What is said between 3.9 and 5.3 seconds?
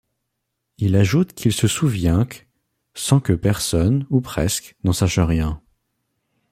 ou presque, n'en sache